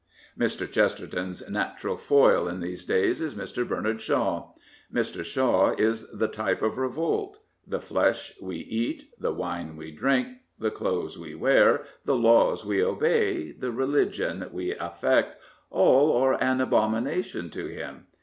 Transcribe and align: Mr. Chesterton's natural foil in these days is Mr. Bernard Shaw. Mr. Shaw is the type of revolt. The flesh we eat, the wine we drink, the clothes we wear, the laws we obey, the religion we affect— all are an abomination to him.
Mr. 0.35 0.67
Chesterton's 0.67 1.47
natural 1.47 1.95
foil 1.95 2.47
in 2.47 2.59
these 2.59 2.85
days 2.85 3.21
is 3.21 3.35
Mr. 3.35 3.67
Bernard 3.67 4.01
Shaw. 4.01 4.49
Mr. 4.91 5.23
Shaw 5.23 5.75
is 5.77 6.09
the 6.11 6.27
type 6.27 6.63
of 6.63 6.79
revolt. 6.79 7.37
The 7.67 7.79
flesh 7.79 8.33
we 8.41 8.55
eat, 8.55 9.11
the 9.19 9.31
wine 9.31 9.75
we 9.77 9.91
drink, 9.91 10.29
the 10.57 10.71
clothes 10.71 11.19
we 11.19 11.35
wear, 11.35 11.83
the 12.03 12.15
laws 12.15 12.65
we 12.65 12.83
obey, 12.83 13.51
the 13.51 13.71
religion 13.71 14.49
we 14.51 14.73
affect— 14.73 15.39
all 15.69 16.17
are 16.17 16.41
an 16.43 16.61
abomination 16.61 17.51
to 17.51 17.67
him. 17.67 18.07